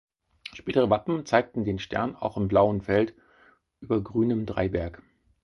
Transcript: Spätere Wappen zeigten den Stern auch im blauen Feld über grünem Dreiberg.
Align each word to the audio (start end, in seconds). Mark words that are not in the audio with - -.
Spätere 0.53 0.89
Wappen 0.89 1.27
zeigten 1.27 1.63
den 1.63 1.77
Stern 1.77 2.15
auch 2.15 2.35
im 2.35 2.47
blauen 2.47 2.81
Feld 2.81 3.13
über 3.81 4.01
grünem 4.01 4.47
Dreiberg. 4.47 5.03